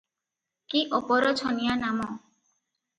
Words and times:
କି 0.75 0.81
ଅପରଛନିଆ 1.01 1.79
ନାମ! 1.87 2.13